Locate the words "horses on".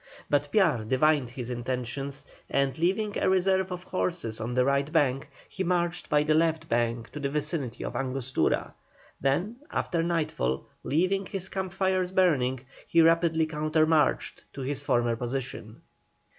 3.83-4.55